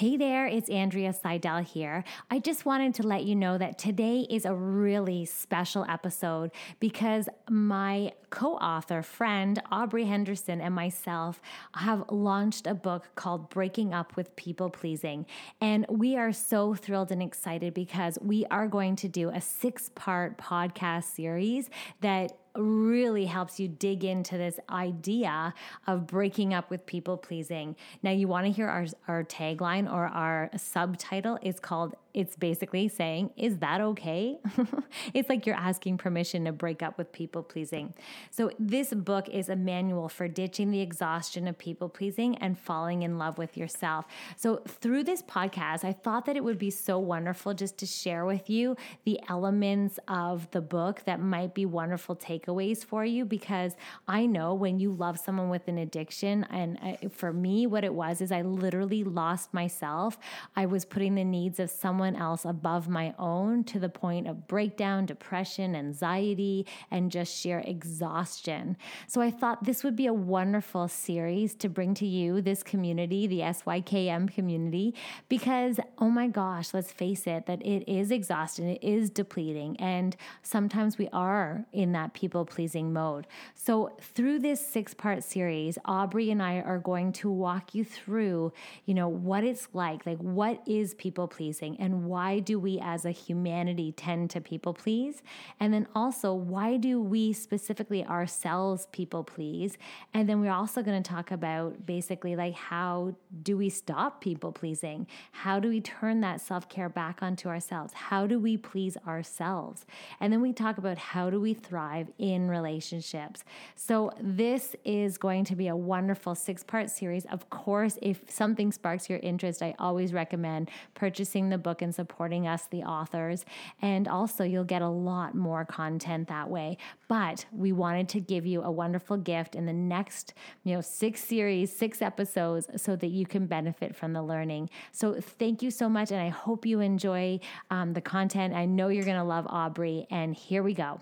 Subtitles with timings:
[0.00, 2.04] Hey there, it's Andrea Seydel here.
[2.30, 7.28] I just wanted to let you know that today is a really special episode because
[7.50, 11.42] my co author, friend Aubrey Henderson, and myself
[11.74, 15.26] have launched a book called Breaking Up with People Pleasing.
[15.60, 19.90] And we are so thrilled and excited because we are going to do a six
[19.94, 21.68] part podcast series
[22.00, 25.54] that really helps you dig into this idea
[25.86, 27.76] of breaking up with people pleasing.
[28.02, 32.88] Now, you want to hear our, our tagline or our subtitle is called it's basically
[32.88, 34.38] saying, Is that okay?
[35.14, 37.94] it's like you're asking permission to break up with people pleasing.
[38.30, 43.02] So, this book is a manual for ditching the exhaustion of people pleasing and falling
[43.02, 44.06] in love with yourself.
[44.36, 48.24] So, through this podcast, I thought that it would be so wonderful just to share
[48.24, 53.76] with you the elements of the book that might be wonderful takeaways for you because
[54.08, 57.94] I know when you love someone with an addiction, and uh, for me, what it
[57.94, 60.18] was is I literally lost myself.
[60.56, 64.26] I was putting the needs of someone someone else above my own to the point
[64.26, 68.74] of breakdown, depression, anxiety, and just sheer exhaustion.
[69.06, 73.26] So I thought this would be a wonderful series to bring to you, this community,
[73.26, 74.94] the SYKM community,
[75.28, 80.16] because oh my gosh, let's face it, that it is exhausting, it is depleting, and
[80.42, 83.26] sometimes we are in that people pleasing mode.
[83.54, 88.54] So through this six part series, Aubrey and I are going to walk you through,
[88.86, 92.78] you know, what it's like, like what is people pleasing and and why do we
[92.80, 95.22] as a humanity tend to people please?
[95.58, 99.76] And then also, why do we specifically ourselves people please?
[100.14, 104.52] And then we're also going to talk about basically like how do we stop people
[104.52, 105.08] pleasing?
[105.32, 107.92] How do we turn that self care back onto ourselves?
[107.92, 109.84] How do we please ourselves?
[110.20, 113.42] And then we talk about how do we thrive in relationships.
[113.74, 117.24] So, this is going to be a wonderful six part series.
[117.26, 122.46] Of course, if something sparks your interest, I always recommend purchasing the book and supporting
[122.46, 123.44] us, the authors.
[123.82, 126.78] And also, you'll get a lot more content that way.
[127.08, 131.22] But we wanted to give you a wonderful gift in the next, you know, six
[131.22, 134.70] series, six episodes, so that you can benefit from the learning.
[134.92, 136.10] So thank you so much.
[136.10, 137.40] And I hope you enjoy
[137.70, 138.54] um, the content.
[138.54, 140.06] I know you're going to love Aubrey.
[140.10, 141.00] And here we go.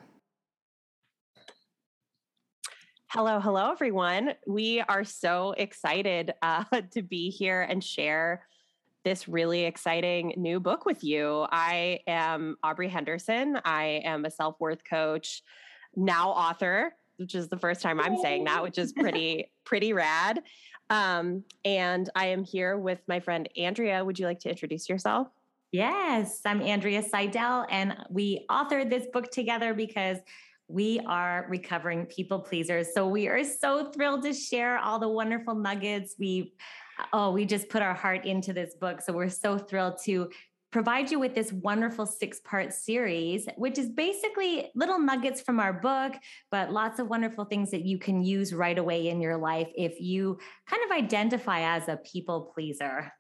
[3.11, 4.35] Hello, hello, everyone.
[4.47, 8.47] We are so excited uh, to be here and share
[9.05, 11.47] this really exciting new book with you.
[11.51, 13.59] I am Aubrey Henderson.
[13.65, 15.43] I am a self worth coach,
[15.97, 20.43] now author, which is the first time I'm saying that, which is pretty pretty rad.
[20.91, 24.05] Um, and I am here with my friend Andrea.
[24.05, 25.29] Would you like to introduce yourself?
[25.71, 30.17] Yes, I'm Andrea Seydel, and we authored this book together because
[30.67, 32.95] we are recovering people pleasers.
[32.95, 36.55] So we are so thrilled to share all the wonderful nuggets we
[37.13, 39.01] oh, we just put our heart into this book.
[39.01, 40.31] So we're so thrilled to
[40.71, 45.73] provide you with this wonderful six part series, which is basically little nuggets from our
[45.73, 46.13] book,
[46.51, 50.01] but lots of wonderful things that you can use right away in your life if
[50.01, 50.39] you
[50.69, 53.11] kind of identify as a people pleaser.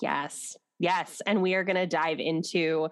[0.00, 0.56] Yes.
[0.78, 1.22] Yes.
[1.26, 2.88] And we are going to dive into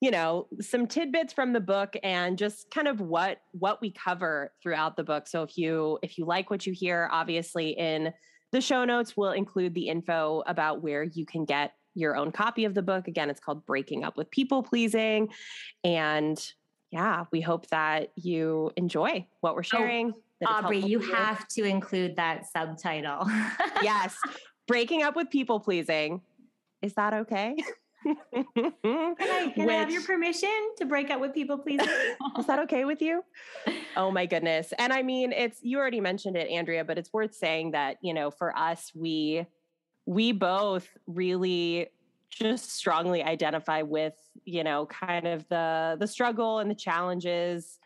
[0.00, 4.50] you know some tidbits from the book and just kind of what what we cover
[4.62, 8.10] throughout the book so if you if you like what you hear obviously in
[8.52, 12.64] the show notes will include the info about where you can get your own copy
[12.64, 13.08] of the book.
[13.08, 15.28] Again, it's called Breaking Up with People Pleasing.
[15.84, 16.40] And
[16.90, 20.12] yeah, we hope that you enjoy what we're oh, sharing.
[20.44, 23.28] Oh, Aubrey, you have to include that subtitle.
[23.82, 24.16] yes.
[24.66, 26.22] Breaking Up with People Pleasing.
[26.82, 27.56] Is that okay?
[28.02, 31.80] can I, can Which, I have your permission to break up with people, please?
[32.38, 33.22] is that okay with you?
[33.96, 34.72] Oh my goodness.
[34.78, 38.14] And I mean, it's you already mentioned it, Andrea, but it's worth saying that, you
[38.14, 39.46] know, for us, we
[40.06, 41.88] we both really
[42.30, 44.14] just strongly identify with
[44.44, 47.78] you know kind of the the struggle and the challenges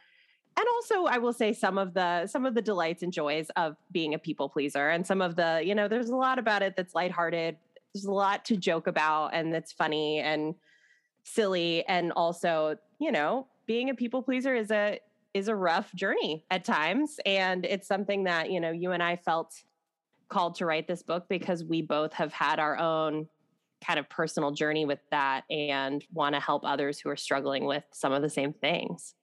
[0.56, 3.76] and also i will say some of the some of the delights and joys of
[3.90, 6.76] being a people pleaser and some of the you know there's a lot about it
[6.76, 7.56] that's lighthearted
[7.94, 10.54] there's a lot to joke about and that's funny and
[11.22, 14.98] silly and also you know being a people pleaser is a
[15.32, 19.16] is a rough journey at times and it's something that you know you and i
[19.16, 19.62] felt
[20.28, 23.28] called to write this book because we both have had our own
[23.84, 27.84] kind of personal journey with that and want to help others who are struggling with
[27.92, 29.14] some of the same things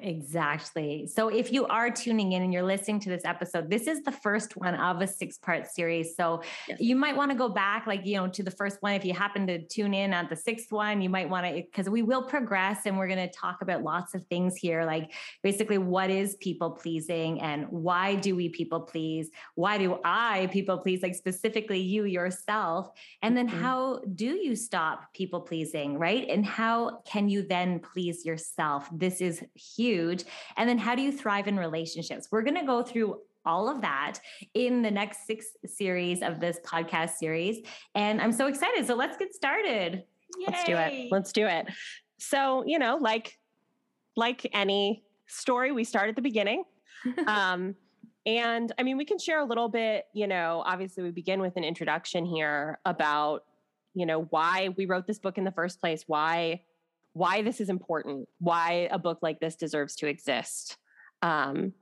[0.00, 1.06] exactly.
[1.06, 4.12] So, if you are tuning in and you're listening to this episode, this is the
[4.12, 6.16] first one of a six part series.
[6.16, 6.80] So, yes.
[6.80, 8.94] you might want to go back, like, you know, to the first one.
[8.94, 11.88] If you happen to tune in at the sixth one, you might want to, because
[11.88, 15.78] we will progress and we're going to talk about lots of things here, like basically
[15.78, 19.30] what is people pleasing and why do we people please?
[19.54, 22.90] Why do I people please, like specifically you yourself?
[23.22, 23.62] And then mm-hmm.
[23.62, 26.28] how do you stop people pleasing, right?
[26.28, 28.88] And how can you then please yourself?
[28.92, 29.44] This is
[29.76, 30.24] huge.
[30.56, 32.28] And then how do you thrive in relationships?
[32.30, 34.18] We're going to go through all of that
[34.54, 37.66] in the next six series of this podcast series.
[37.94, 38.86] And I'm so excited.
[38.86, 40.04] So let's get started.
[40.38, 40.46] Yay.
[40.46, 41.08] Let's do it.
[41.10, 41.66] Let's do it.
[42.18, 43.38] So, you know, like
[44.16, 46.64] like any story, we start at the beginning.
[47.26, 47.76] um,
[48.26, 51.56] and I mean, we can share a little bit, you know, obviously we begin with
[51.56, 53.44] an introduction here about,
[53.94, 56.62] you know, why we wrote this book in the first place, why
[57.12, 60.76] why this is important, why a book like this deserves to exist.
[61.22, 61.72] Um,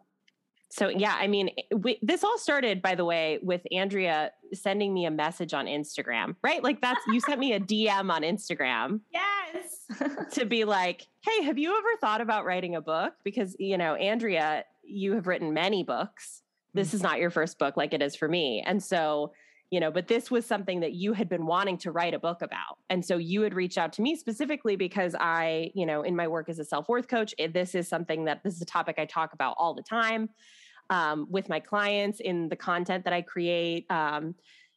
[0.69, 5.07] so yeah, I mean, we, this all started, by the way, with Andrea sending me
[5.07, 6.63] a message on Instagram, right?
[6.63, 9.01] Like that's you sent me a DM on Instagram.
[9.13, 9.87] Yes.
[10.33, 13.15] to be like, hey, have you ever thought about writing a book?
[13.25, 16.43] Because you know, Andrea, you have written many books.
[16.75, 16.97] This mm-hmm.
[16.97, 19.33] is not your first book, like it is for me, and so
[19.71, 22.43] you know but this was something that you had been wanting to write a book
[22.43, 22.79] about.
[22.91, 26.29] And so you had reached out to me specifically because i you know in my
[26.29, 29.33] work as a self-worth coach this is something that this is a topic i talk
[29.33, 30.29] about all the time
[30.89, 34.35] um, with my clients in the content that i create um,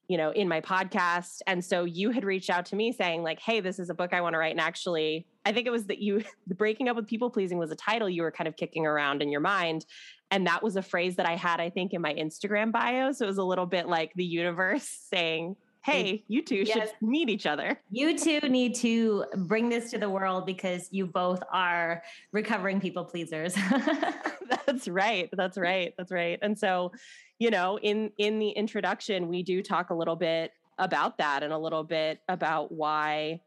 [0.09, 1.41] you know in my podcast.
[1.47, 4.13] And so you had reached out to me saying like hey this is a book
[4.13, 4.51] i want to write.
[4.51, 7.75] And actually i think it was that you breaking up with people pleasing was a
[7.75, 9.85] title you were kind of kicking around in your mind
[10.31, 13.11] and that was a phrase that I had, I think, in my Instagram bio.
[13.11, 16.73] So it was a little bit like the universe saying, hey, you two yes.
[16.73, 17.79] should meet each other.
[17.89, 23.05] You two need to bring this to the world because you both are recovering people
[23.05, 23.55] pleasers.
[24.65, 25.29] That's right.
[25.33, 25.93] That's right.
[25.97, 26.37] That's right.
[26.41, 26.91] And so,
[27.39, 31.53] you know, in in the introduction, we do talk a little bit about that and
[31.53, 33.41] a little bit about why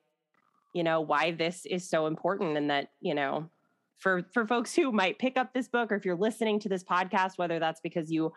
[0.75, 3.49] you know why this is so important and that you know
[4.03, 6.83] for for folks who might pick up this book or if you're listening to this
[6.85, 8.33] podcast whether that's because you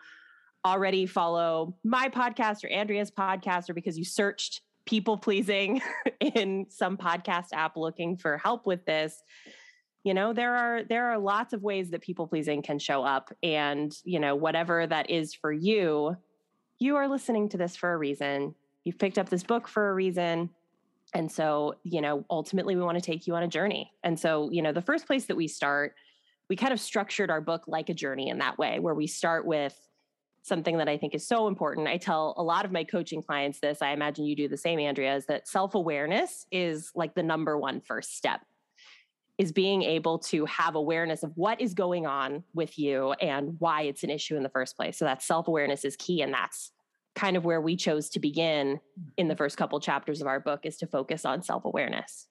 [0.64, 5.82] already follow my podcast or Andrea's podcast or because you searched people pleasing
[6.20, 9.22] in some podcast app looking for help with this
[10.04, 13.32] you know there are there are lots of ways that people pleasing can show up.
[13.42, 16.16] And you know whatever that is for you
[16.78, 18.54] you are listening to this for a reason.
[18.84, 20.50] You've picked up this book for a reason
[21.14, 23.92] and so, you know, ultimately we want to take you on a journey.
[24.02, 25.94] And so, you know, the first place that we start,
[26.48, 29.46] we kind of structured our book like a journey in that way, where we start
[29.46, 29.78] with
[30.42, 31.88] something that I think is so important.
[31.88, 33.82] I tell a lot of my coaching clients this.
[33.82, 37.58] I imagine you do the same, Andrea, is that self awareness is like the number
[37.58, 38.42] one first step,
[39.38, 43.82] is being able to have awareness of what is going on with you and why
[43.82, 44.96] it's an issue in the first place.
[44.98, 46.22] So that self awareness is key.
[46.22, 46.70] And that's
[47.16, 48.78] kind of where we chose to begin
[49.16, 49.38] in the mm-hmm.
[49.38, 52.28] first couple chapters of our book is to focus on self-awareness.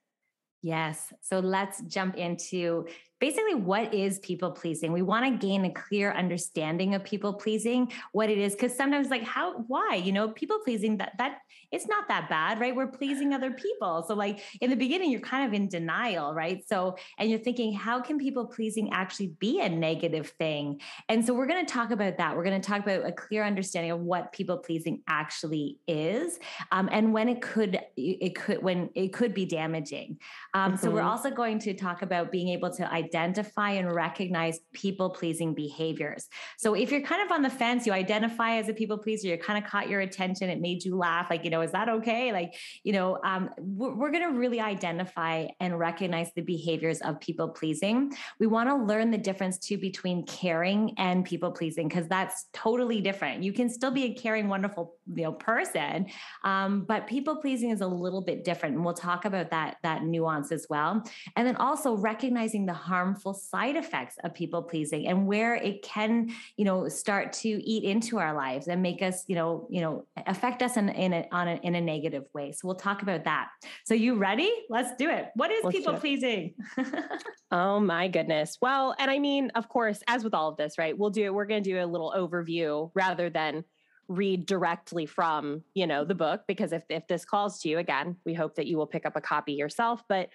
[0.61, 1.11] Yes.
[1.21, 2.87] So let's jump into
[3.19, 4.91] basically what is people pleasing?
[4.91, 9.09] We want to gain a clear understanding of people pleasing what it is because sometimes
[9.09, 9.95] like how why?
[9.95, 11.39] You know people pleasing that that
[11.71, 12.75] it's not that bad right?
[12.75, 14.03] We're pleasing other people.
[14.07, 16.67] So like in the beginning you're kind of in denial right?
[16.67, 20.81] So and you're thinking how can people pleasing actually be a negative thing?
[21.09, 22.35] And so we're going to talk about that.
[22.35, 26.39] We're going to talk about a clear understanding of what people pleasing actually is
[26.71, 30.17] um, and when it could it could when it could be damaging.
[30.53, 30.81] Um, mm-hmm.
[30.81, 31.09] so we're mm-hmm.
[31.09, 36.27] also going to talk about being able to identify and recognize people pleasing behaviors.
[36.57, 39.37] So if you're kind of on the fence, you identify as a people pleaser, you
[39.37, 42.31] kind of caught your attention, it made you laugh, like, you know, is that okay?
[42.31, 42.51] Like,
[42.83, 47.47] you know, um, we're, we're going to really identify and recognize the behaviors of people
[47.49, 48.13] pleasing.
[48.39, 53.01] We want to learn the difference too between caring and people pleasing, because that's totally
[53.01, 53.43] different.
[53.43, 56.07] You can still be a caring, wonderful, you know, person,
[56.43, 58.75] um, but people pleasing is a little bit different.
[58.75, 61.03] And we'll talk about that, that nuance as well.
[61.35, 66.31] And then also recognizing the harmful side effects of people pleasing and where it can,
[66.57, 70.05] you know, start to eat into our lives and make us, you know, you know,
[70.25, 72.51] affect us in, in a, on a, in a negative way.
[72.51, 73.49] So we'll talk about that.
[73.85, 74.51] So you ready?
[74.69, 75.29] Let's do it.
[75.35, 76.55] What is Let's people pleasing?
[77.51, 78.57] oh my goodness.
[78.61, 80.97] Well, and I mean, of course, as with all of this, right?
[80.97, 81.33] We'll do, it.
[81.33, 83.63] we're going to do a little overview rather than
[84.07, 88.15] read directly from you know the book because if if this calls to you again
[88.25, 90.03] we hope that you will pick up a copy yourself.
[90.07, 90.29] But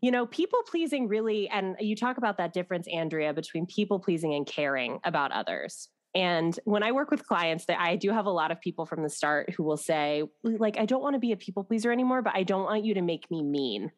[0.00, 4.34] you know people pleasing really and you talk about that difference andrea between people pleasing
[4.34, 5.88] and caring about others.
[6.12, 9.02] And when i work with clients that i do have a lot of people from
[9.02, 12.20] the start who will say like i don't want to be a people pleaser anymore
[12.20, 13.92] but i don't want you to make me mean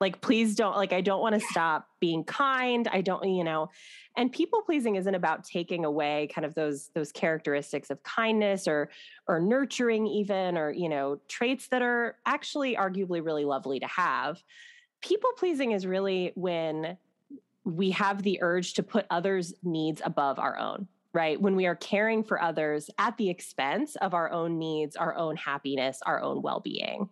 [0.00, 3.68] like please don't like i don't want to stop being kind i don't you know
[4.18, 8.90] and people pleasing isn't about taking away kind of those those characteristics of kindness or
[9.28, 14.42] or nurturing even or you know traits that are actually arguably really lovely to have.
[15.02, 16.98] People pleasing is really when
[17.64, 21.40] we have the urge to put others needs above our own right?
[21.40, 25.36] When we are caring for others at the expense of our own needs, our own
[25.36, 27.08] happiness, our own well-being.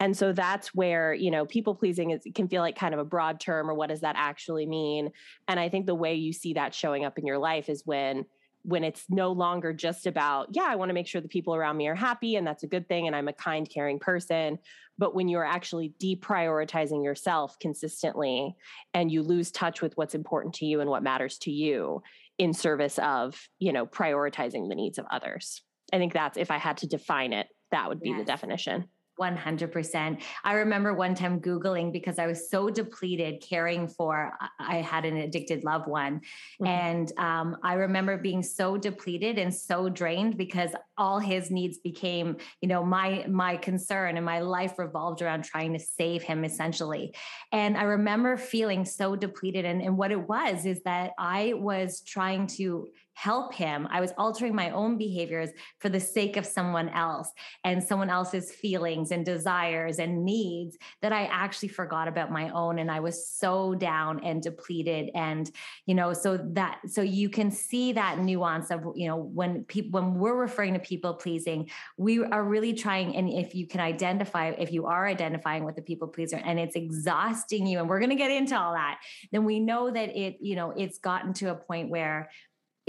[0.00, 3.04] And so that's where, you know, people pleasing is can feel like kind of a
[3.04, 5.12] broad term or what does that actually mean?
[5.48, 8.26] And I think the way you see that showing up in your life is when
[8.62, 11.76] when it's no longer just about, yeah, I want to make sure the people around
[11.76, 14.58] me are happy and that's a good thing and I'm a kind, caring person,
[14.98, 18.54] but when you're actually deprioritizing yourself consistently
[18.92, 22.02] and you lose touch with what's important to you and what matters to you
[22.40, 25.60] in service of, you know, prioritizing the needs of others.
[25.92, 28.18] I think that's if I had to define it, that would be yes.
[28.20, 28.86] the definition.
[29.20, 30.22] 100%.
[30.44, 35.18] I remember one time Googling because I was so depleted caring for, I had an
[35.18, 36.20] addicted loved one.
[36.60, 36.66] Mm-hmm.
[36.66, 42.36] And um, I remember being so depleted and so drained because all his needs became,
[42.60, 47.14] you know, my, my concern and my life revolved around trying to save him essentially.
[47.52, 49.64] And I remember feeling so depleted.
[49.64, 53.86] And, and what it was is that I was trying to help him.
[53.90, 57.30] I was altering my own behaviors for the sake of someone else
[57.64, 62.78] and someone else's feelings and desires and needs that I actually forgot about my own.
[62.78, 65.10] And I was so down and depleted.
[65.14, 65.50] And,
[65.86, 70.00] you know, so that, so you can see that nuance of, you know, when people,
[70.00, 73.16] when we're referring to people pleasing, we are really trying.
[73.16, 76.76] And if you can identify, if you are identifying with the people pleaser and it's
[76.76, 78.98] exhausting you, and we're going to get into all that,
[79.32, 82.30] then we know that it, you know, it's gotten to a point where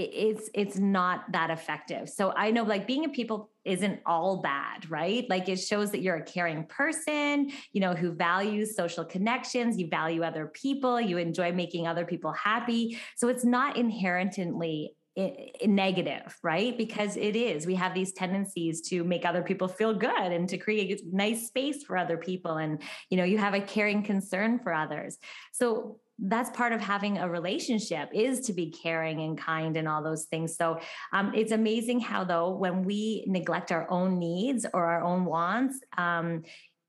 [0.01, 2.09] it's it's not that effective.
[2.09, 5.29] So I know like being a people isn't all bad, right?
[5.29, 9.87] Like it shows that you're a caring person, you know, who values social connections, you
[9.87, 12.97] value other people, you enjoy making other people happy.
[13.15, 15.29] So it's not inherently eh,
[15.61, 16.77] eh, negative, right?
[16.77, 17.65] Because it is.
[17.65, 21.83] We have these tendencies to make other people feel good and to create nice space
[21.83, 25.17] for other people and you know, you have a caring concern for others.
[25.53, 30.03] So that's part of having a relationship is to be caring and kind and all
[30.03, 30.55] those things.
[30.55, 30.79] So
[31.13, 35.79] um, it's amazing how though when we neglect our own needs or our own wants
[35.97, 36.43] um,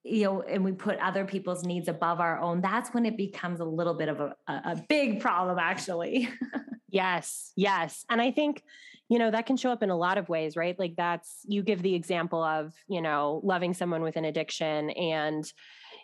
[0.04, 3.60] you know and we put other people's needs above our own that's when it becomes
[3.60, 6.28] a little bit of a, a big problem actually.
[6.94, 8.04] Yes yes.
[8.10, 8.62] And i think
[9.08, 10.78] you know that can show up in a lot of ways right?
[10.78, 15.50] Like that's you give the example of you know loving someone with an addiction and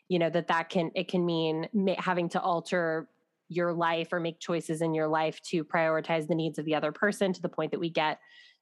[0.09, 1.69] you know that that can it can mean
[1.99, 3.07] having to alter
[3.49, 6.93] your life or make choices in your life to prioritize the needs of the other
[6.93, 8.19] person to the point that we get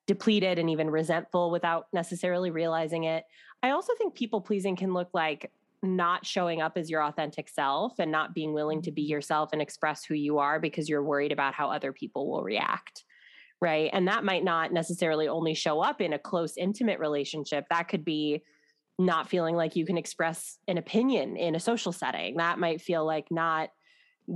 [0.07, 3.25] depleted and even resentful without necessarily realizing it.
[3.63, 5.51] I also think people pleasing can look like
[5.83, 9.13] not showing up as your authentic self and not being willing to be mm-hmm.
[9.13, 13.05] yourself and express who you are because you're worried about how other people will react.
[13.61, 13.89] Right.
[13.93, 17.65] And that might not necessarily only show up in a close, intimate relationship.
[17.71, 18.43] That could be
[18.99, 22.37] not feeling like you can express an opinion in a social setting.
[22.37, 23.71] That might feel like not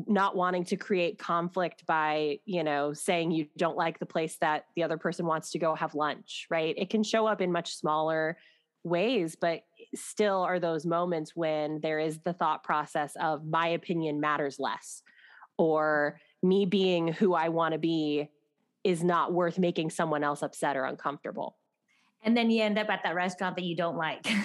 [0.06, 4.66] not wanting to create conflict by you know saying you don't like the place that
[4.76, 6.75] the other person wants to go have lunch right?
[6.76, 8.37] It can show up in much smaller
[8.82, 9.62] ways but
[9.94, 15.02] still are those moments when there is the thought process of my opinion matters less
[15.59, 18.30] or me being who i want to be
[18.85, 21.56] is not worth making someone else upset or uncomfortable.
[22.23, 24.26] And then you end up at that restaurant that you don't like.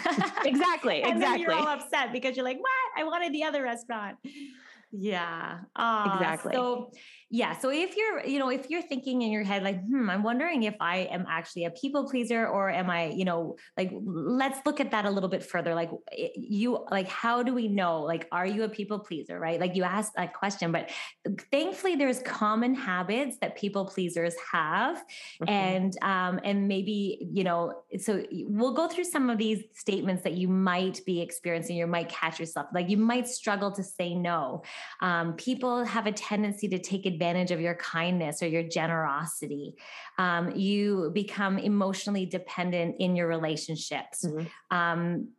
[0.46, 2.70] Exactly and exactly you're all upset because you're like what?
[2.96, 4.18] I wanted the other restaurant
[4.98, 5.60] yeah.
[5.76, 6.54] Uh, exactly.
[6.54, 6.92] So
[7.32, 7.58] yeah.
[7.58, 10.64] So if you're, you know, if you're thinking in your head, like, hmm, I'm wondering
[10.64, 14.80] if I am actually a people pleaser or am I, you know, like, let's look
[14.80, 15.74] at that a little bit further.
[15.74, 15.90] Like,
[16.36, 18.04] you, like, how do we know?
[18.04, 19.60] Like, are you a people pleaser, right?
[19.60, 20.92] Like, you asked that question, but
[21.52, 24.98] thankfully, there's common habits that people pleasers have.
[24.98, 25.50] Mm-hmm.
[25.50, 30.34] And, um, and maybe, you know, so we'll go through some of these statements that
[30.34, 34.62] you might be experiencing, you might catch yourself, like, you might struggle to say no.
[35.02, 39.76] Um, people have a tendency to take advantage of your kindness or your generosity.
[40.18, 44.26] Um, you become emotionally dependent in your relationships.
[44.26, 44.76] Mm-hmm.
[44.76, 45.30] Um,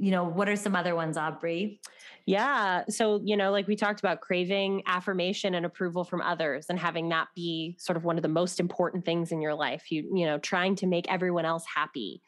[0.00, 1.80] you know, what are some other ones, Aubrey?
[2.26, 2.84] Yeah.
[2.88, 7.10] So, you know, like we talked about craving affirmation and approval from others and having
[7.10, 9.90] that be sort of one of the most important things in your life.
[9.90, 12.22] You, you know, trying to make everyone else happy,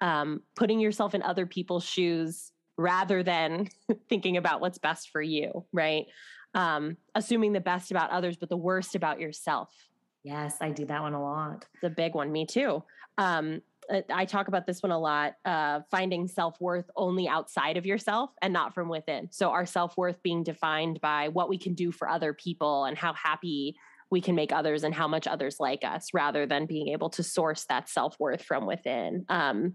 [0.00, 3.68] um, putting yourself in other people's shoes rather than
[4.08, 6.06] thinking about what's best for you, right?
[6.54, 9.70] Um, assuming the best about others, but the worst about yourself.
[10.22, 11.66] Yes, I do that one a lot.
[11.74, 12.32] It's a big one.
[12.32, 12.82] Me too.
[13.18, 17.76] Um, uh, I talk about this one a lot, uh, finding self worth only outside
[17.76, 19.28] of yourself and not from within.
[19.30, 22.96] So, our self worth being defined by what we can do for other people and
[22.96, 23.76] how happy
[24.10, 27.22] we can make others and how much others like us rather than being able to
[27.22, 29.24] source that self worth from within.
[29.28, 29.74] Um,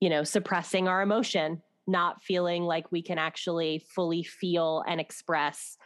[0.00, 5.76] you know, suppressing our emotion, not feeling like we can actually fully feel and express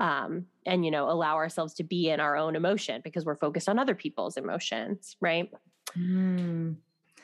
[0.00, 3.68] um, and you know allow ourselves to be in our own emotion because we're focused
[3.68, 5.50] on other people's emotions right
[5.96, 6.76] mm.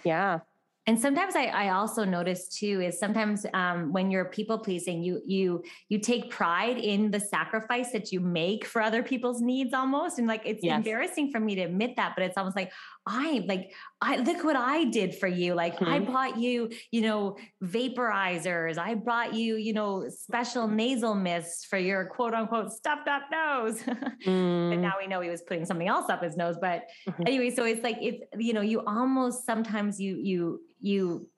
[0.05, 0.41] Yeah.
[0.89, 5.23] And sometimes I, I also notice too is sometimes um, when you're people pleasing, you
[5.25, 10.19] you you take pride in the sacrifice that you make for other people's needs almost,
[10.19, 10.77] and like it's yes.
[10.77, 12.73] embarrassing for me to admit that, but it's almost like
[13.07, 15.55] I like I look what I did for you.
[15.55, 15.93] Like mm-hmm.
[15.93, 18.79] I bought you, you know, vaporizers.
[18.79, 23.81] I brought you, you know, special nasal mist for your quote unquote stuffed up nose.
[24.27, 24.79] mm.
[24.79, 26.57] now we know he was putting something else up his nose.
[26.61, 27.23] But mm-hmm.
[27.27, 31.29] anyway, so it's like it's you know, you almost sometimes you you you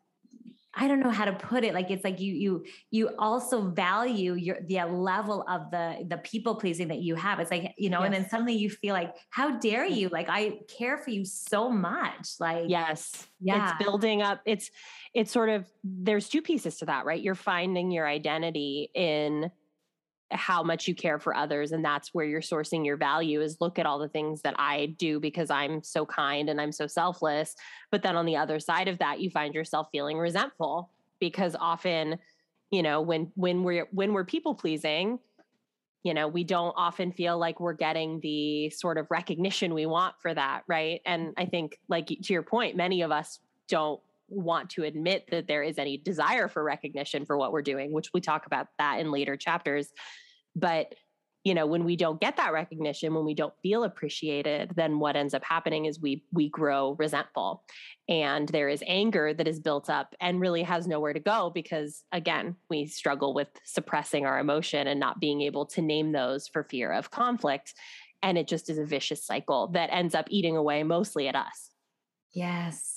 [0.77, 1.75] I don't know how to put it.
[1.75, 6.19] Like it's like you you you also value your the uh, level of the the
[6.19, 7.41] people pleasing that you have.
[7.41, 8.07] It's like you know, yes.
[8.07, 10.09] and then suddenly you feel like, how dare you?
[10.09, 12.35] Like I care for you so much.
[12.41, 14.41] Like yes, yeah, it's building up.
[14.47, 14.71] It's
[15.15, 17.21] it's sort of there's two pieces to that, right?
[17.21, 19.51] You're finding your identity in
[20.31, 23.79] how much you care for others and that's where you're sourcing your value is look
[23.79, 27.55] at all the things that I do because I'm so kind and I'm so selfless.
[27.91, 30.91] But then on the other side of that you find yourself feeling resentful
[31.21, 32.19] because often
[32.71, 35.19] you know when when we're when we're people pleasing
[36.03, 40.15] you know we don't often feel like we're getting the sort of recognition we want
[40.21, 41.01] for that right?
[41.07, 45.47] And i think like to your point many of us don't want to admit that
[45.47, 49.01] there is any desire for recognition for what we're doing which we talk about that
[49.01, 49.89] in later chapters.
[50.57, 50.95] But
[51.45, 55.15] you know when we don't get that recognition when we don't feel appreciated then what
[55.15, 57.65] ends up happening is we we grow resentful.
[58.09, 62.03] And there is anger that is built up and really has nowhere to go because
[62.13, 66.65] again we struggle with suppressing our emotion and not being able to name those for
[66.65, 67.75] fear of conflict.
[68.23, 71.71] And it just is a vicious cycle that ends up eating away mostly at us.
[72.33, 72.94] Yes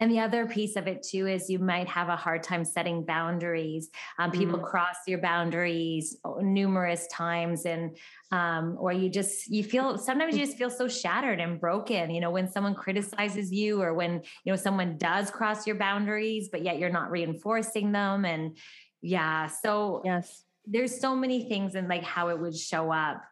[0.00, 3.04] and the other piece of it too is you might have a hard time setting
[3.04, 3.90] boundaries.
[4.18, 4.64] Um, people mm.
[4.64, 7.96] cross your boundaries uh, numerous times, and
[8.32, 12.10] um, or you just you feel sometimes you just feel so shattered and broken.
[12.10, 16.48] You know, when someone criticizes you, or when you know someone does cross your boundaries,
[16.50, 18.24] but yet you're not reinforcing them.
[18.24, 18.56] And
[19.02, 23.22] yeah, so yes, there's so many things and like how it would show up.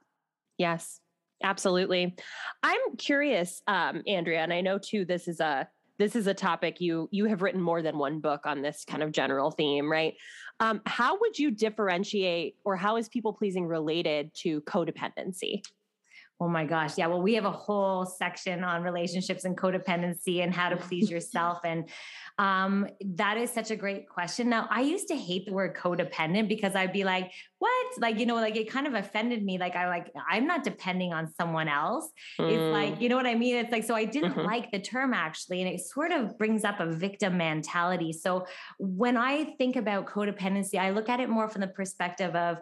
[0.58, 1.00] Yes.
[1.40, 2.16] Absolutely.
[2.64, 6.80] I'm curious, um, Andrea, and I know too, this is a this is a topic
[6.80, 10.14] you you have written more than one book on this kind of general theme, right?
[10.60, 15.62] Um, how would you differentiate, or how is people pleasing related to codependency?
[16.40, 16.96] Oh my gosh.
[16.96, 17.08] Yeah.
[17.08, 21.58] Well, we have a whole section on relationships and codependency and how to please yourself.
[21.64, 21.88] And
[22.38, 24.48] um, that is such a great question.
[24.48, 27.86] Now, I used to hate the word codependent because I'd be like, what?
[27.98, 29.58] Like, you know, like it kind of offended me.
[29.58, 32.08] Like, I like, I'm not depending on someone else.
[32.38, 32.52] Mm.
[32.52, 33.02] It's like, mm.
[33.02, 33.56] you know what I mean?
[33.56, 34.46] It's like, so I didn't mm-hmm.
[34.46, 35.60] like the term actually.
[35.62, 38.12] And it sort of brings up a victim mentality.
[38.12, 38.46] So
[38.78, 42.58] when I think about codependency, I look at it more from the perspective of,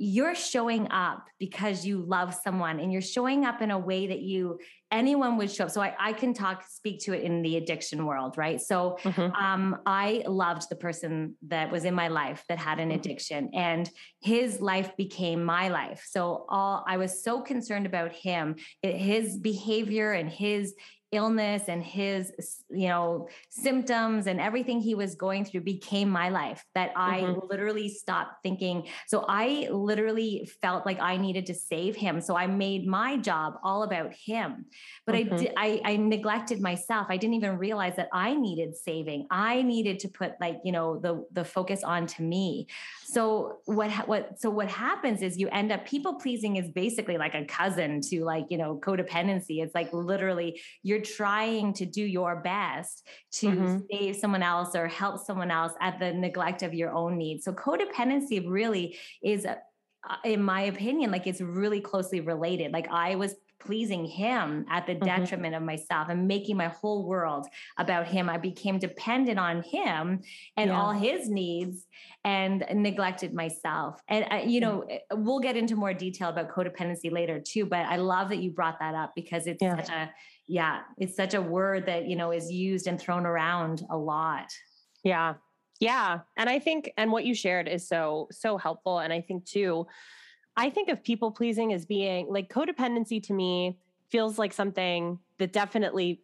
[0.00, 4.20] you're showing up because you love someone and you're showing up in a way that
[4.20, 4.58] you
[4.90, 8.06] anyone would show up so i, I can talk speak to it in the addiction
[8.06, 9.34] world right so mm-hmm.
[9.34, 12.98] um, i loved the person that was in my life that had an mm-hmm.
[12.98, 18.56] addiction and his life became my life so all i was so concerned about him
[18.82, 20.74] his behavior and his
[21.10, 22.32] illness and his
[22.70, 27.46] you know symptoms and everything he was going through became my life that i mm-hmm.
[27.48, 28.86] literally stopped thinking.
[29.06, 32.20] So i literally felt like i needed to save him.
[32.20, 34.66] So i made my job all about him.
[35.06, 35.34] But mm-hmm.
[35.34, 37.06] I, did, I i neglected myself.
[37.08, 39.26] I didn't even realize that i needed saving.
[39.30, 42.66] I needed to put like you know the the focus onto me.
[43.06, 47.34] So what what so what happens is you end up people pleasing is basically like
[47.34, 49.62] a cousin to like you know codependency.
[49.62, 53.78] It's like literally you're you're trying to do your best to mm-hmm.
[53.90, 57.44] save someone else or help someone else at the neglect of your own needs.
[57.44, 59.56] So codependency really is uh,
[60.24, 62.72] in my opinion, like it's really closely related.
[62.72, 65.04] Like I was pleasing him at the mm-hmm.
[65.04, 67.46] detriment of myself and making my whole world
[67.78, 68.28] about him.
[68.28, 70.20] I became dependent on him
[70.56, 70.80] and yeah.
[70.80, 71.84] all his needs
[72.24, 74.00] and neglected myself.
[74.08, 75.24] And, uh, you know, mm-hmm.
[75.24, 78.78] we'll get into more detail about codependency later too, but I love that you brought
[78.78, 79.76] that up because it's yeah.
[79.76, 80.10] such a,
[80.48, 84.50] yeah, it's such a word that, you know, is used and thrown around a lot.
[85.04, 85.34] Yeah.
[85.78, 86.20] Yeah.
[86.36, 88.98] And I think, and what you shared is so, so helpful.
[88.98, 89.86] And I think too,
[90.56, 93.78] I think of people pleasing as being like codependency to me
[94.10, 96.22] feels like something that definitely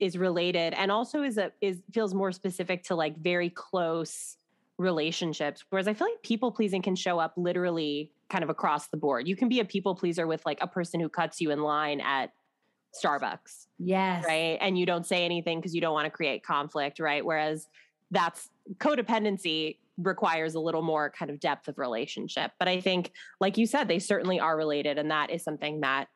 [0.00, 4.36] is related and also is a is feels more specific to like very close
[4.76, 8.96] relationships whereas i feel like people pleasing can show up literally kind of across the
[8.96, 11.62] board you can be a people pleaser with like a person who cuts you in
[11.62, 12.32] line at
[12.92, 17.00] starbucks yes right and you don't say anything because you don't want to create conflict
[17.00, 17.68] right whereas
[18.10, 22.52] that's codependency requires a little more kind of depth of relationship.
[22.58, 24.98] But I think, like you said, they certainly are related.
[24.98, 26.08] And that is something that,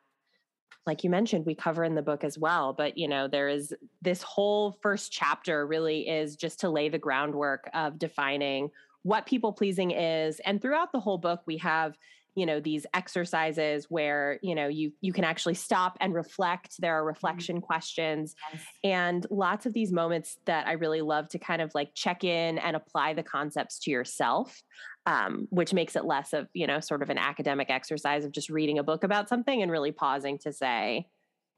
[0.85, 2.73] like you mentioned, we cover in the book as well.
[2.73, 6.97] But, you know, there is this whole first chapter really is just to lay the
[6.97, 8.69] groundwork of defining
[9.03, 10.39] what people pleasing is.
[10.41, 11.97] And throughout the whole book, we have
[12.37, 16.95] you know these exercises where you know you you can actually stop and reflect there
[16.95, 17.07] are mm-hmm.
[17.07, 17.65] reflection mm-hmm.
[17.65, 18.61] questions yes.
[18.83, 22.59] and lots of these moments that i really love to kind of like check in
[22.59, 24.61] and apply the concepts to yourself
[25.07, 28.49] um, which makes it less of you know sort of an academic exercise of just
[28.49, 31.07] reading a book about something and really pausing to say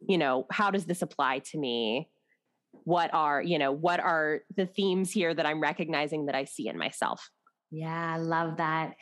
[0.08, 2.10] you know how does this apply to me
[2.86, 6.70] what are you know what are the themes here that i'm recognizing that i see
[6.70, 7.30] in myself
[7.72, 8.96] yeah, I love that.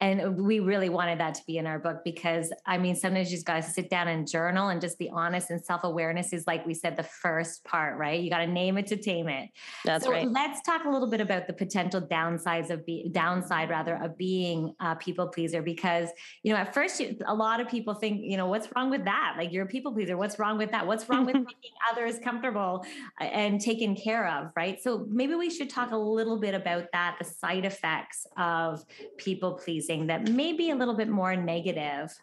[0.00, 3.36] And we really wanted that to be in our book because I mean, sometimes you
[3.36, 5.50] just got to sit down and journal and just be honest.
[5.50, 8.20] And self awareness is, like we said, the first part, right?
[8.20, 9.50] You got to name it to tame it.
[9.84, 10.28] That's so right.
[10.28, 14.74] Let's talk a little bit about the potential downsides of be downside rather of being
[14.80, 16.08] a people pleaser because
[16.42, 19.04] you know at first you, a lot of people think you know what's wrong with
[19.04, 19.34] that?
[19.36, 20.16] Like you're a people pleaser.
[20.16, 20.86] What's wrong with that?
[20.86, 22.84] What's wrong with making others comfortable
[23.20, 24.82] uh, and taken care of, right?
[24.82, 28.84] So maybe we should talk a little bit about that, the side effects of
[29.16, 32.14] people pleasing that may be a little bit more negative.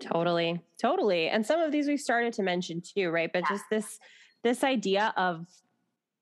[0.00, 0.60] Totally.
[0.80, 1.28] Totally.
[1.28, 3.30] And some of these we started to mention too, right?
[3.32, 3.56] But yeah.
[3.56, 3.98] just this
[4.42, 5.46] this idea of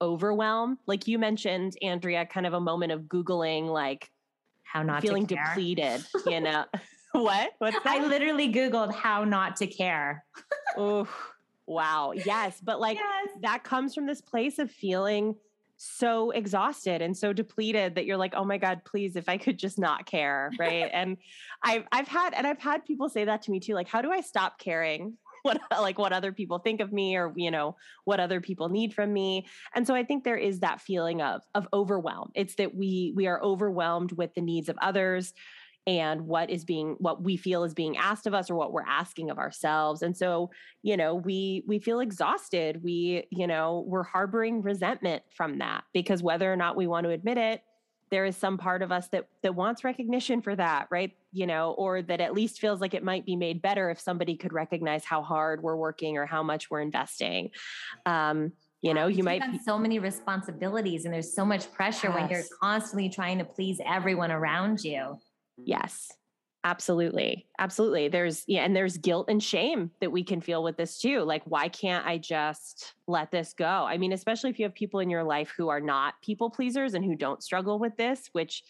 [0.01, 4.11] overwhelm, like you mentioned Andrea kind of a moment of googling like
[4.63, 6.65] how not feeling depleted, you know.
[7.13, 7.53] what?
[7.59, 7.87] What's that?
[7.87, 10.25] I literally googled how not to care.
[10.77, 11.09] oh,
[11.67, 12.13] wow.
[12.13, 13.29] Yes, but like yes.
[13.43, 15.35] that comes from this place of feeling
[15.77, 19.59] so exhausted and so depleted that you're like, oh my God, please, if I could
[19.59, 20.51] just not care.
[20.59, 20.89] Right.
[20.93, 21.17] and
[21.63, 23.75] I've I've had and I've had people say that to me too.
[23.75, 25.17] Like, how do I stop caring?
[25.43, 28.93] What like what other people think of me or you know what other people need
[28.93, 32.75] from me and so i think there is that feeling of of overwhelm it's that
[32.75, 35.35] we we are overwhelmed with the needs of others
[35.87, 38.83] and what is being what we feel is being asked of us or what we're
[38.83, 40.03] asking of ourselves.
[40.03, 40.51] And so
[40.83, 42.83] you know we we feel exhausted.
[42.83, 47.11] We you know we're harboring resentment from that because whether or not we want to
[47.11, 47.63] admit it
[48.11, 51.13] there is some part of us that that wants recognition for that right?
[51.33, 54.37] You know or that at least feels like it might be made better if somebody
[54.37, 57.51] could recognize how hard we're working or how much we're investing.
[58.05, 62.15] Um you know you, might be- so many responsibilities and there's so much pressure yes.
[62.15, 65.19] when you're constantly trying to please everyone around you
[65.57, 66.13] Yes.
[66.65, 67.47] Absolutely.
[67.61, 68.09] Absolutely.
[68.09, 71.21] There's yeah, and there's guilt and shame that we can feel with this too.
[71.21, 73.65] Like why can't I just let this go?
[73.67, 76.95] I mean, especially if you have people in your life who are not people pleasers
[76.95, 78.65] and who don't struggle with this, which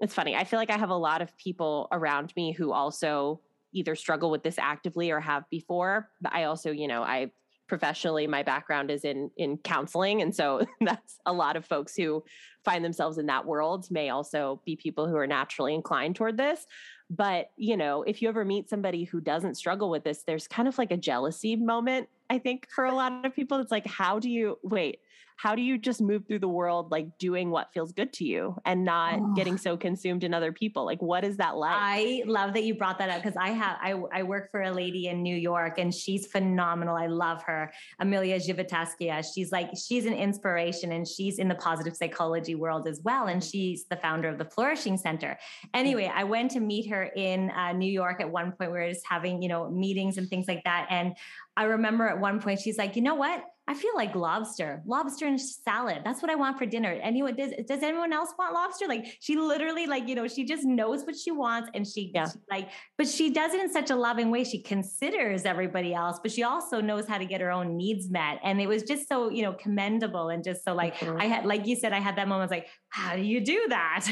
[0.00, 0.36] it's funny.
[0.36, 3.40] I feel like I have a lot of people around me who also
[3.72, 6.10] either struggle with this actively or have before.
[6.20, 7.32] But I also, you know, I
[7.72, 12.22] professionally my background is in in counseling and so that's a lot of folks who
[12.66, 16.66] find themselves in that world may also be people who are naturally inclined toward this.
[17.08, 20.68] But you know if you ever meet somebody who doesn't struggle with this there's kind
[20.68, 23.58] of like a jealousy moment i think for a lot of people.
[23.58, 24.98] It's like how do you wait
[25.42, 28.54] how do you just move through the world like doing what feels good to you
[28.64, 29.32] and not oh.
[29.34, 30.86] getting so consumed in other people?
[30.86, 31.74] Like what is that like?
[31.76, 34.70] I love that you brought that up because i have I, I work for a
[34.70, 36.94] lady in new york and she's phenomenal.
[36.94, 41.96] I love her Emiliya Zhivotovskaya she's like she's an inspiration and she's in the positive
[41.96, 45.36] psychology world as well and she's the founder of the flourishing center.
[45.74, 48.70] Anyway i went to meet her in uh, new york at one point.
[48.70, 50.86] We were just having you know meetings and things like that.
[50.88, 51.16] And
[51.56, 55.26] i remember at one point she's like you know what I feel like lobster, lobster
[55.26, 56.02] and salad.
[56.04, 56.98] That's what I want for dinner.
[57.00, 58.88] Anyone does does anyone else want lobster?
[58.88, 62.28] Like she literally like, you know, she just knows what she wants and she, yeah.
[62.28, 64.42] she like, but she does it in such a loving way.
[64.42, 68.40] She considers everybody else, but she also knows how to get her own needs met.
[68.42, 71.20] And it was just so, you know, commendable and just so like mm-hmm.
[71.20, 73.44] I had like you said, I had that moment I was like, how do you
[73.44, 74.06] do that?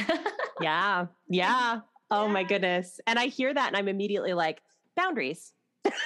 [0.60, 1.06] yeah.
[1.28, 1.80] Yeah.
[2.10, 2.98] Oh my goodness.
[3.06, 4.60] And I hear that and I'm immediately like,
[4.96, 5.52] boundaries.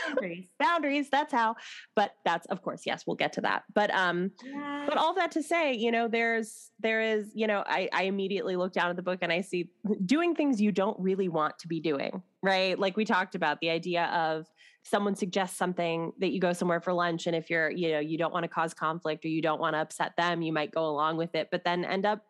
[0.07, 0.47] Boundaries.
[0.59, 1.11] boundaries.
[1.11, 1.57] That's how.
[1.97, 3.65] But that's of course, yes, we'll get to that.
[3.75, 4.85] But um, yeah.
[4.87, 8.57] but all that to say, you know, there's there is, you know, I, I immediately
[8.57, 9.71] look down at the book and I see
[10.05, 12.79] doing things you don't really want to be doing, right?
[12.79, 14.47] Like we talked about the idea of
[14.85, 18.19] someone suggests something that you go somewhere for lunch and if you're you know you
[18.19, 20.87] don't want to cause conflict or you don't want to upset them you might go
[20.87, 22.23] along with it but then end up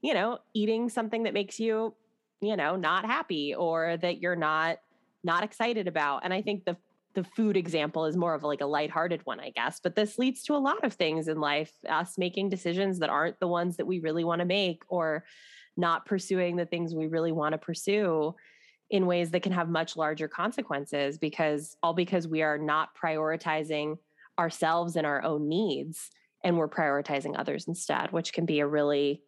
[0.00, 1.94] you know eating something that makes you
[2.40, 4.78] you know not happy or that you're not
[5.24, 6.76] not excited about and i think the
[7.14, 10.42] the food example is more of like a lighthearted one i guess but this leads
[10.42, 13.86] to a lot of things in life us making decisions that aren't the ones that
[13.86, 15.24] we really want to make or
[15.76, 18.34] not pursuing the things we really want to pursue
[18.90, 23.96] in ways that can have much larger consequences because all because we are not prioritizing
[24.38, 26.10] ourselves and our own needs
[26.42, 29.22] and we're prioritizing others instead which can be a really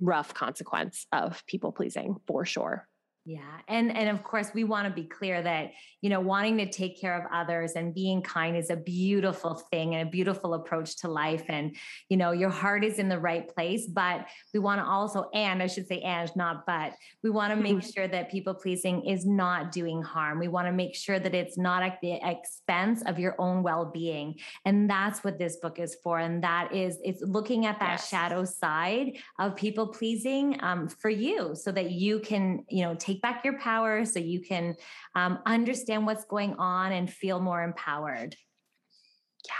[0.00, 2.86] rough consequence of people pleasing for sure
[3.30, 3.60] yeah.
[3.68, 7.00] And and of course we want to be clear that, you know, wanting to take
[7.00, 11.08] care of others and being kind is a beautiful thing and a beautiful approach to
[11.08, 11.76] life and,
[12.08, 15.62] you know, your heart is in the right place, but we want to also and
[15.62, 17.90] I should say and not but, we want to make mm-hmm.
[17.90, 20.40] sure that people pleasing is not doing harm.
[20.40, 24.40] We want to make sure that it's not at the expense of your own well-being.
[24.64, 28.08] And that's what this book is for and that is it's looking at that yes.
[28.08, 33.19] shadow side of people pleasing um, for you so that you can, you know, take
[33.20, 34.74] back your power so you can
[35.14, 38.36] um, understand what's going on and feel more empowered.
[39.46, 39.52] Yeah.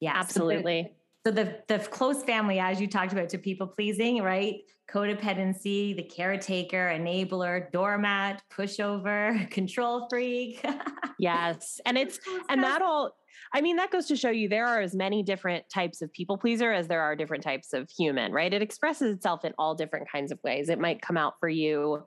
[0.00, 0.18] Yeah.
[0.18, 0.92] Absolutely.
[1.24, 4.56] So the, so the, the close family, as you talked about, to people pleasing, right?
[4.90, 10.62] Codependency, the caretaker, enabler, doormat, pushover, control freak.
[11.18, 11.80] yes.
[11.86, 13.12] And it's, and that all,
[13.54, 16.36] I mean, that goes to show you there are as many different types of people
[16.36, 18.52] pleaser as there are different types of human, right?
[18.52, 20.68] It expresses itself in all different kinds of ways.
[20.68, 22.04] It might come out for you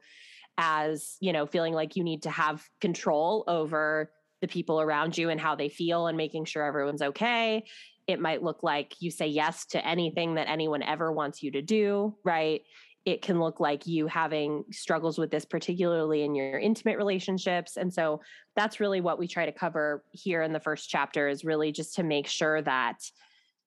[0.58, 5.30] as, you know, feeling like you need to have control over the people around you
[5.30, 7.64] and how they feel and making sure everyone's okay.
[8.08, 11.62] It might look like you say yes to anything that anyone ever wants you to
[11.62, 12.62] do, right?
[13.06, 17.78] It can look like you having struggles with this, particularly in your intimate relationships.
[17.78, 18.22] And so
[18.56, 21.96] that's really what we try to cover here in the first chapter is really just
[21.96, 23.00] to make sure that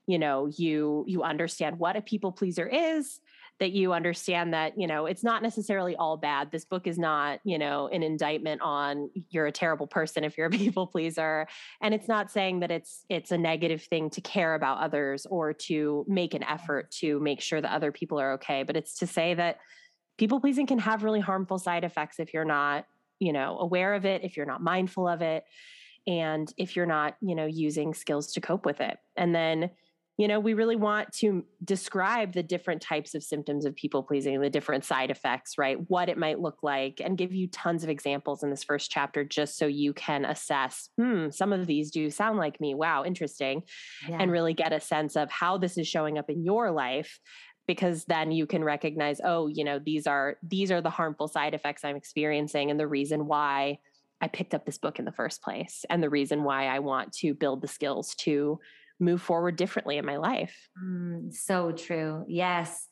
[0.06, 3.20] you know you you understand what a people pleaser is
[3.60, 6.50] that you understand that you know it's not necessarily all bad.
[6.50, 10.48] This book is not you know an indictment on you're a terrible person if you're
[10.48, 11.46] a people pleaser.
[11.80, 15.52] And it's not saying that it's it's a negative thing to care about others or
[15.52, 19.06] to make an effort to make sure that other people are okay but it's to
[19.06, 19.58] say that
[20.18, 22.86] people pleasing can have really harmful side effects if you're not
[23.18, 25.44] you know aware of it if you're not mindful of it
[26.06, 28.98] and if you're not you know using skills to cope with it.
[29.16, 29.70] And then
[30.20, 34.38] you know, we really want to describe the different types of symptoms of people pleasing,
[34.38, 35.78] the different side effects, right?
[35.88, 39.24] What it might look like, and give you tons of examples in this first chapter
[39.24, 42.74] just so you can assess, hmm, some of these do sound like me.
[42.74, 43.62] Wow, interesting.
[44.06, 44.18] Yeah.
[44.20, 47.18] And really get a sense of how this is showing up in your life
[47.66, 51.54] because then you can recognize oh you know these are these are the harmful side
[51.54, 53.78] effects i'm experiencing and the reason why
[54.20, 57.12] i picked up this book in the first place and the reason why i want
[57.12, 58.58] to build the skills to
[59.00, 60.68] move forward differently in my life.
[60.82, 62.24] Mm, so true.
[62.28, 62.86] Yes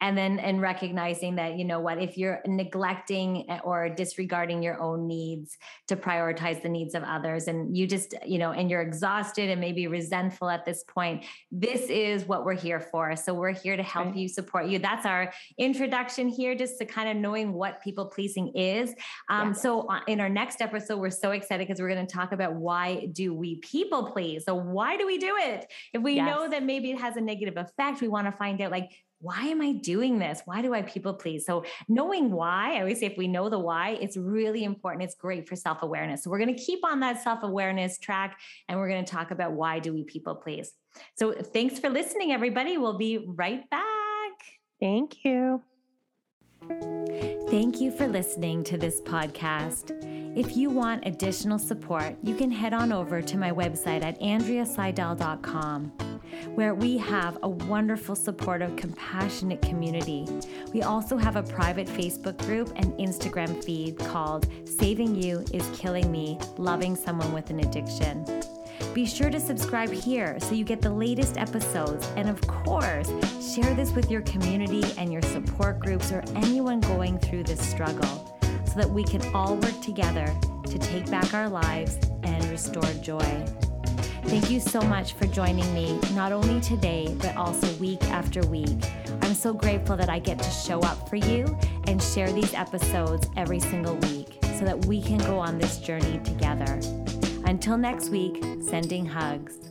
[0.00, 4.80] and then and recognizing that you know what if you're neglecting eh, or disregarding your
[4.80, 5.56] own needs
[5.88, 9.60] to prioritize the needs of others and you just you know and you're exhausted and
[9.60, 13.16] maybe resentful at this point this is what we're here for.
[13.16, 14.16] So we're here to help right.
[14.16, 14.78] you support you.
[14.78, 18.94] That's our introduction here just to kind of knowing what people pleasing is.
[19.28, 22.32] Um, so uh, in our next episode we're so excited because we're going to talk
[22.32, 24.44] about why do we people please?
[24.44, 25.70] So why do we do it?
[25.92, 26.26] If we yes.
[26.26, 29.42] know that maybe it has a negative effect we want to find out like why
[29.46, 30.42] am I doing this?
[30.46, 31.44] Why do I people please?
[31.44, 35.04] So, knowing why, I always say if we know the why, it's really important.
[35.04, 36.24] It's great for self awareness.
[36.24, 39.30] So, we're going to keep on that self awareness track and we're going to talk
[39.30, 40.72] about why do we people please.
[41.16, 42.78] So, thanks for listening, everybody.
[42.78, 43.84] We'll be right back.
[44.80, 45.62] Thank you.
[47.50, 49.96] Thank you for listening to this podcast.
[50.36, 56.09] If you want additional support, you can head on over to my website at andreaseydel.com
[56.54, 60.26] where we have a wonderful, supportive, compassionate community.
[60.72, 66.10] We also have a private Facebook group and Instagram feed called Saving You is Killing
[66.10, 68.24] Me Loving Someone with an Addiction.
[68.94, 72.08] Be sure to subscribe here so you get the latest episodes.
[72.16, 73.08] And of course,
[73.54, 78.38] share this with your community and your support groups or anyone going through this struggle
[78.66, 80.26] so that we can all work together
[80.66, 83.69] to take back our lives and restore joy.
[84.24, 88.78] Thank you so much for joining me, not only today, but also week after week.
[89.22, 93.28] I'm so grateful that I get to show up for you and share these episodes
[93.36, 96.80] every single week so that we can go on this journey together.
[97.46, 99.69] Until next week, sending hugs.